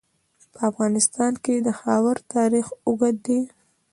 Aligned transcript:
په 0.53 0.57
افغانستان 0.69 1.33
کې 1.43 1.55
د 1.59 1.67
خاوره 1.79 2.21
تاریخ 2.35 2.65
اوږد 2.87 3.15
دی. 3.27 3.41